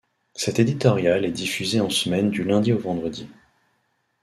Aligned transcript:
Cet 0.33 0.57
éditorial 0.57 1.25
est 1.25 1.31
diffusé 1.31 1.79
en 1.79 1.91
semaine 1.91 2.31
du 2.31 2.43
lundi 2.43 2.73
au 2.73 2.79
vendredi. 2.79 3.29